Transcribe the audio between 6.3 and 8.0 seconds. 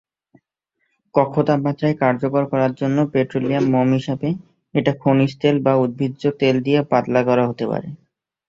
তেল দিয়ে পাতলা করা হতে পারে।